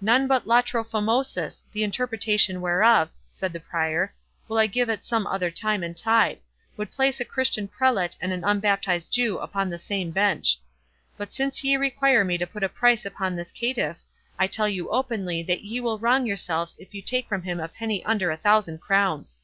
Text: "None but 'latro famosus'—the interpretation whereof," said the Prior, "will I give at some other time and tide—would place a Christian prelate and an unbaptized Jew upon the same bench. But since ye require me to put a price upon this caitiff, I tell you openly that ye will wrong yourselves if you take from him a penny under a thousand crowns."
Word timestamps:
"None 0.00 0.26
but 0.26 0.44
'latro 0.44 0.84
famosus'—the 0.84 1.84
interpretation 1.84 2.60
whereof," 2.60 3.12
said 3.28 3.52
the 3.52 3.60
Prior, 3.60 4.12
"will 4.48 4.58
I 4.58 4.66
give 4.66 4.90
at 4.90 5.04
some 5.04 5.24
other 5.28 5.52
time 5.52 5.84
and 5.84 5.96
tide—would 5.96 6.90
place 6.90 7.20
a 7.20 7.24
Christian 7.24 7.68
prelate 7.68 8.16
and 8.20 8.32
an 8.32 8.42
unbaptized 8.42 9.12
Jew 9.12 9.38
upon 9.38 9.70
the 9.70 9.78
same 9.78 10.10
bench. 10.10 10.58
But 11.16 11.32
since 11.32 11.62
ye 11.62 11.76
require 11.76 12.24
me 12.24 12.38
to 12.38 12.46
put 12.48 12.64
a 12.64 12.68
price 12.68 13.06
upon 13.06 13.36
this 13.36 13.52
caitiff, 13.52 13.98
I 14.36 14.48
tell 14.48 14.68
you 14.68 14.88
openly 14.90 15.44
that 15.44 15.62
ye 15.62 15.78
will 15.78 16.00
wrong 16.00 16.26
yourselves 16.26 16.76
if 16.80 16.92
you 16.92 17.00
take 17.00 17.28
from 17.28 17.42
him 17.42 17.60
a 17.60 17.68
penny 17.68 18.04
under 18.04 18.32
a 18.32 18.36
thousand 18.36 18.78
crowns." 18.80 19.38